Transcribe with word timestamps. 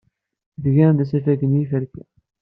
Tgam-d 0.63 0.99
asafag 1.03 1.41
n 1.45 1.57
yiferki. 1.57 2.03